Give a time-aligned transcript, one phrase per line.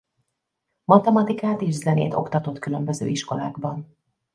[0.85, 3.95] Matematikát és zenét oktatott különböző iskolákban.